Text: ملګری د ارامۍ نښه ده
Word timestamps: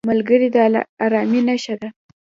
ملګری 0.09 0.47
د 0.53 0.57
ارامۍ 1.05 1.39
نښه 1.47 1.75
ده 1.81 1.89